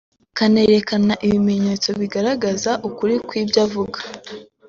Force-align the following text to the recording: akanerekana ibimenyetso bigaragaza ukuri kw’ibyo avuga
akanerekana 0.31 1.13
ibimenyetso 1.27 1.89
bigaragaza 1.99 2.71
ukuri 2.89 3.15
kw’ibyo 3.27 3.59
avuga 3.65 3.99